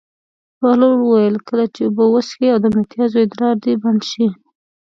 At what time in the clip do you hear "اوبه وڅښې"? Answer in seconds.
1.83-2.47